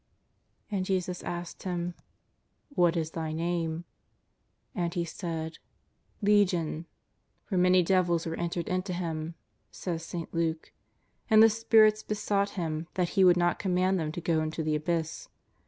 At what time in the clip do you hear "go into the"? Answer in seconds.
14.21-14.73